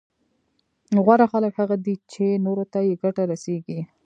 غوره 1.05 1.25
خلک 1.31 1.53
هغه 1.61 1.75
دي 1.85 1.95
چي 2.11 2.25
نورو 2.45 2.63
ته 2.73 2.79
يې 2.87 2.93
ګټه 3.03 3.23
رسېږي 3.31 3.79